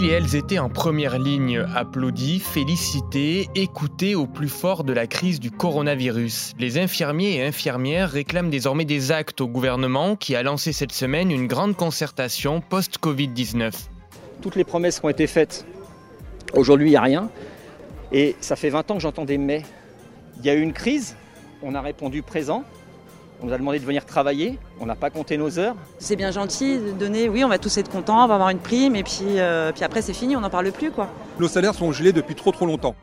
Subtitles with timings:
[0.00, 5.38] Et elles étaient en première ligne, applaudis, félicités, écoutés au plus fort de la crise
[5.38, 6.54] du coronavirus.
[6.58, 11.30] Les infirmiers et infirmières réclament désormais des actes au gouvernement qui a lancé cette semaine
[11.30, 13.72] une grande concertation post-Covid-19.
[14.40, 15.66] Toutes les promesses qui ont été faites,
[16.54, 17.28] aujourd'hui il n'y a rien.
[18.12, 19.62] Et ça fait 20 ans que j'entends des mais.
[20.38, 21.16] Il y a eu une crise,
[21.62, 22.64] on a répondu présent,
[23.42, 25.74] on nous a demandé de venir travailler, on n'a pas compté nos heures.
[25.98, 28.58] C'est bien gentil de donner, oui, on va tous être contents, on va avoir une
[28.58, 30.90] prime, et puis, euh, puis après c'est fini, on n'en parle plus.
[30.90, 31.08] quoi.
[31.38, 32.94] Nos salaires sont gelés depuis trop trop longtemps.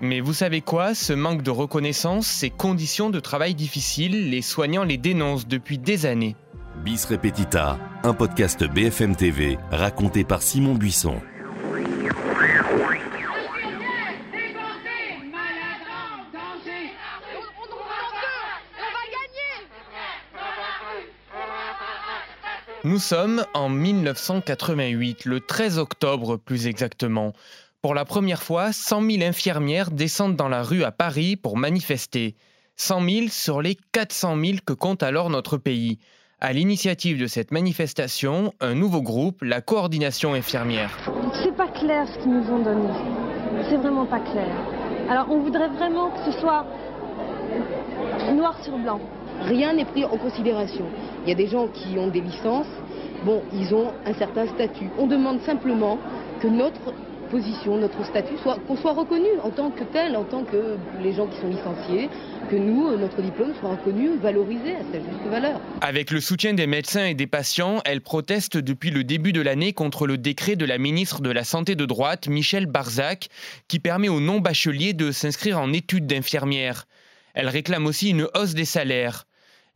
[0.00, 0.94] Mais vous savez quoi?
[0.94, 6.06] Ce manque de reconnaissance, ces conditions de travail difficiles, les soignants les dénoncent depuis des
[6.06, 6.36] années.
[6.84, 11.16] Bis Repetita, un podcast BFM TV raconté par Simon Buisson.
[22.88, 27.34] Nous sommes en 1988, le 13 octobre plus exactement.
[27.82, 32.34] Pour la première fois, 100 000 infirmières descendent dans la rue à Paris pour manifester.
[32.76, 35.98] 100 000 sur les 400 000 que compte alors notre pays.
[36.40, 40.96] À l'initiative de cette manifestation, un nouveau groupe, la coordination infirmière.
[41.44, 42.88] C'est pas clair ce qu'ils nous ont donné.
[43.68, 44.48] C'est vraiment pas clair.
[45.10, 46.64] Alors on voudrait vraiment que ce soit
[48.32, 48.98] noir sur blanc.
[49.42, 50.86] Rien n'est pris en considération.
[51.24, 52.66] Il y a des gens qui ont des licences,
[53.24, 54.88] bon, ils ont un certain statut.
[54.98, 55.98] On demande simplement
[56.40, 56.92] que notre
[57.28, 61.12] position, notre statut, soit, qu'on soit reconnu en tant que tel, en tant que les
[61.12, 62.08] gens qui sont licenciés,
[62.50, 65.60] que nous, notre diplôme soit reconnu, valorisé à sa juste valeur.
[65.80, 69.72] Avec le soutien des médecins et des patients, elle proteste depuis le début de l'année
[69.72, 73.28] contre le décret de la ministre de la Santé de droite, Michel Barzac,
[73.68, 76.86] qui permet aux non-bacheliers de s'inscrire en études d'infirmière.
[77.34, 79.27] Elle réclame aussi une hausse des salaires.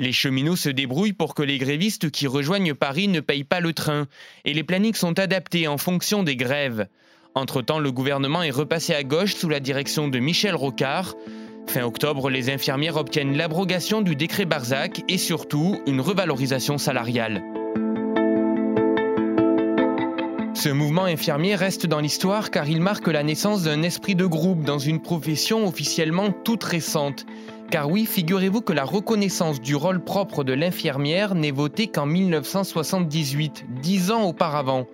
[0.03, 3.73] Les cheminots se débrouillent pour que les grévistes qui rejoignent Paris ne payent pas le
[3.73, 4.09] train,
[4.45, 6.89] et les plannings sont adaptés en fonction des grèves.
[7.37, 11.15] Entre-temps, le gouvernement est repassé à gauche sous la direction de Michel Rocard.
[11.69, 17.41] Fin octobre, les infirmières obtiennent l'abrogation du décret Barzac et surtout une revalorisation salariale.
[20.55, 24.65] Ce mouvement infirmier reste dans l'histoire car il marque la naissance d'un esprit de groupe
[24.65, 27.25] dans une profession officiellement toute récente.
[27.73, 33.65] Car oui, figurez-vous que la reconnaissance du rôle propre de l'infirmière n'est votée qu'en 1978,
[33.81, 34.87] dix ans auparavant.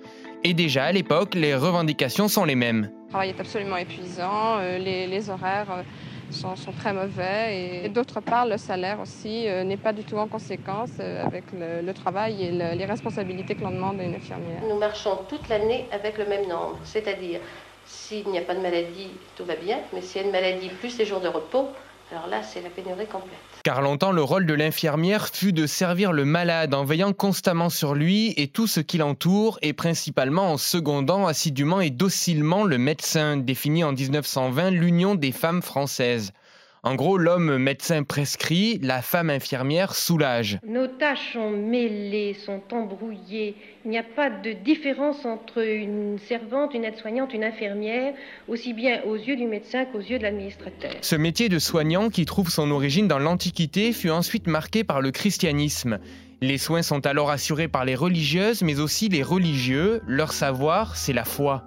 [0.44, 2.88] Et déjà à l'époque, les revendications sont les mêmes.
[3.06, 5.83] Le travail est absolument épuisant, euh, les, les horaires euh,
[6.31, 10.17] sont, sont, très mauvais et, d'autre part, le salaire aussi euh, n'est pas du tout
[10.17, 14.15] en conséquence avec le, le travail et le, les responsabilités que l'on demande à une
[14.15, 14.62] infirmière.
[14.69, 17.41] Nous marchons toute l'année avec le même nombre, c'est-à-dire
[17.87, 20.69] s'il n'y a pas de maladie, tout va bien, mais s'il y a une maladie
[20.69, 21.71] plus les jours de repos,
[22.11, 23.39] alors là, c'est la pénurie complète.
[23.65, 27.95] Car longtemps, le rôle de l'infirmière fut de servir le malade en veillant constamment sur
[27.95, 33.37] lui et tout ce qui l'entoure, et principalement en secondant assidûment et docilement le médecin,
[33.37, 36.33] défini en 1920 l'Union des femmes françaises.
[36.84, 40.61] En gros, l'homme médecin prescrit, la femme infirmière soulage.
[40.66, 43.56] Nos tâches sont mêlées, sont embrouillées.
[43.84, 48.15] Il n'y a pas de différence entre une servante, une aide-soignante, une infirmière,
[48.47, 50.93] aussi bien aux yeux du médecin qu'aux yeux de l'administrateur.
[51.00, 55.11] Ce métier de soignant, qui trouve son origine dans l'Antiquité, fut ensuite marqué par le
[55.11, 55.99] christianisme.
[56.41, 60.00] Les soins sont alors assurés par les religieuses, mais aussi les religieux.
[60.06, 61.65] Leur savoir, c'est la foi.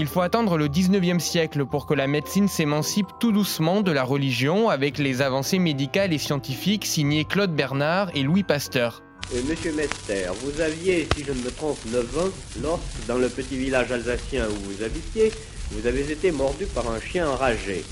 [0.00, 4.04] Il faut attendre le 19e siècle pour que la médecine s'émancipe tout doucement de la
[4.04, 9.02] religion avec les avancées médicales et scientifiques signées Claude Bernard et Louis Pasteur.
[9.34, 12.30] Et Monsieur Mester, vous aviez, si je ne me trompe, 9 ans
[12.62, 15.32] lorsque, dans le petit village alsacien où vous habitiez,
[15.72, 17.84] vous avez été mordu par un chien enragé.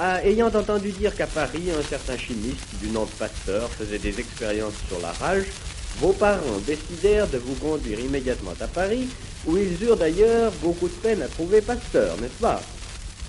[0.00, 4.18] Ah, ayant entendu dire qu'à Paris, un certain chimiste du nom de Pasteur faisait des
[4.18, 5.46] expériences sur la rage,
[6.00, 9.06] vos parents décidèrent de vous conduire immédiatement à Paris,
[9.46, 12.60] où ils eurent d'ailleurs beaucoup de peine à trouver Pasteur, n'est-ce pas?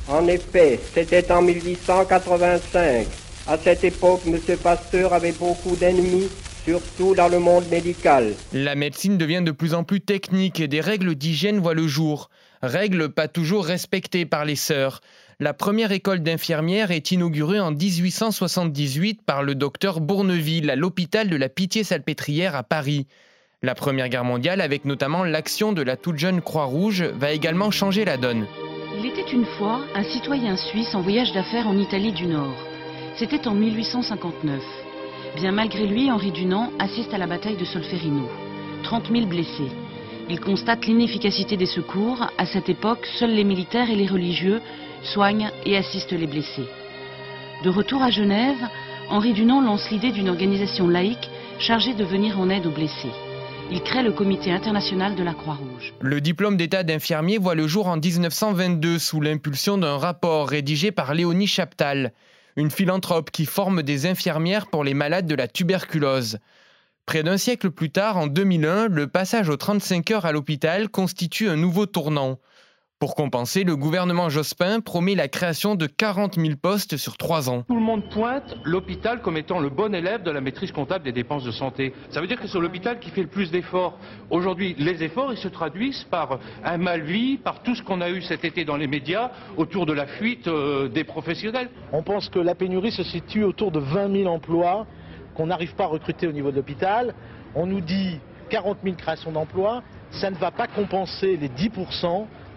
[0.07, 3.07] En effet, c'était en 1885.
[3.47, 4.39] À cette époque, M.
[4.57, 6.29] Pasteur avait beaucoup d'ennemis,
[6.65, 8.33] surtout dans le monde médical.
[8.53, 12.29] La médecine devient de plus en plus technique et des règles d'hygiène voient le jour.
[12.61, 15.01] Règles pas toujours respectées par les sœurs.
[15.39, 21.35] La première école d'infirmières est inaugurée en 1878 par le docteur Bourneville à l'hôpital de
[21.35, 23.05] la Pitié-Salpêtrière à Paris.
[23.63, 28.05] La Première Guerre mondiale, avec notamment l'action de la toute jeune Croix-Rouge, va également changer
[28.05, 28.45] la donne.
[28.99, 32.53] Il était une fois un citoyen suisse en voyage d'affaires en Italie du Nord.
[33.15, 34.61] C'était en 1859.
[35.37, 38.29] Bien malgré lui, Henri Dunant assiste à la bataille de Solferino.
[38.83, 39.71] 30 000 blessés.
[40.29, 42.27] Il constate l'inefficacité des secours.
[42.37, 44.61] À cette époque, seuls les militaires et les religieux
[45.01, 46.67] soignent et assistent les blessés.
[47.63, 48.67] De retour à Genève,
[49.09, 53.09] Henri Dunant lance l'idée d'une organisation laïque chargée de venir en aide aux blessés.
[53.69, 55.93] Il crée le Comité international de la Croix-Rouge.
[55.99, 61.13] Le diplôme d'état d'infirmier voit le jour en 1922 sous l'impulsion d'un rapport rédigé par
[61.13, 62.13] Léonie Chaptal,
[62.55, 66.39] une philanthrope qui forme des infirmières pour les malades de la tuberculose.
[67.05, 71.49] Près d'un siècle plus tard, en 2001, le passage aux 35 heures à l'hôpital constitue
[71.49, 72.39] un nouveau tournant.
[72.99, 77.61] Pour compenser, le gouvernement Jospin promet la création de 40 000 postes sur trois ans.
[77.67, 81.11] Tout le monde pointe l'hôpital comme étant le bon élève de la maîtrise comptable des
[81.11, 81.93] dépenses de santé.
[82.09, 83.99] Ça veut dire que c'est l'hôpital qui fait le plus d'efforts.
[84.31, 88.23] Aujourd'hui, les efforts, ils se traduisent par un mal-vie, par tout ce qu'on a eu
[88.23, 91.69] cet été dans les médias autour de la fuite euh, des professionnels.
[91.91, 94.87] On pense que la pénurie se situe autour de 20 000 emplois
[95.35, 97.13] qu'on n'arrive pas à recruter au niveau de l'hôpital.
[97.53, 98.17] On nous dit
[98.49, 99.83] 40 000 créations d'emplois.
[100.09, 101.69] Ça ne va pas compenser les 10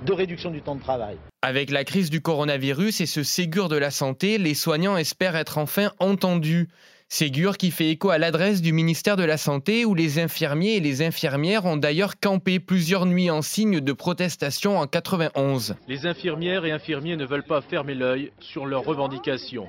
[0.05, 1.17] de réduction du temps de travail.
[1.43, 5.59] Avec la crise du coronavirus et ce Ségur de la santé, les soignants espèrent être
[5.59, 6.69] enfin entendus.
[7.13, 10.81] Ségur qui fait écho à l'adresse du ministère de la Santé où les infirmiers et
[10.81, 15.75] les infirmières ont d'ailleurs campé plusieurs nuits en signe de protestation en 91.
[15.89, 19.67] Les infirmières et infirmiers ne veulent pas fermer l'œil sur leurs revendications.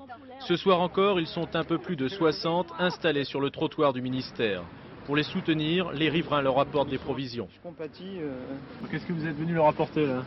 [0.48, 4.04] Ce soir encore, ils sont un peu plus de 60 installés sur le trottoir du
[4.04, 4.64] ministère.
[5.06, 7.48] Pour les soutenir, les riverains leur apportent des provisions.
[7.56, 8.20] Je compatis.
[8.20, 8.30] Euh,
[8.90, 10.24] qu'est-ce que vous êtes venu leur apporter là?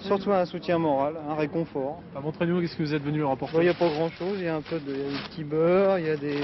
[0.00, 2.02] Surtout un soutien moral, un réconfort.
[2.22, 3.56] Montrez-nous qu'est-ce que vous êtes venu leur apporter?
[3.58, 4.94] Il n'y a pas grand-chose, il y a un peu de
[5.28, 6.40] petits beurre, il y a des,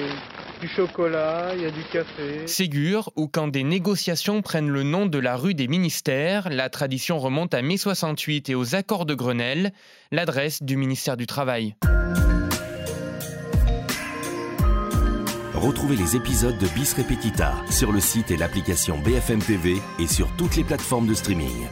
[0.60, 2.46] du chocolat, il y a du café.
[2.46, 7.18] Ségur, ou quand des négociations prennent le nom de la rue des ministères, la tradition
[7.18, 9.72] remonte à mai 68 et aux accords de Grenelle,
[10.10, 11.76] l'adresse du ministère du Travail.
[15.54, 20.28] Retrouvez les épisodes de Bis Repetita sur le site et l'application BFM TV et sur
[20.36, 21.68] toutes les plateformes de streaming.